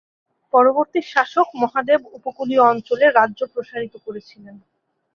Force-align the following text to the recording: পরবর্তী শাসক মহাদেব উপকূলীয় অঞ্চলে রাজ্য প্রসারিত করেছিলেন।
পরবর্তী 0.53 0.99
শাসক 1.11 1.47
মহাদেব 1.61 2.01
উপকূলীয় 2.17 2.63
অঞ্চলে 2.71 3.05
রাজ্য 3.09 3.39
প্রসারিত 3.53 3.93
করেছিলেন। 4.05 4.55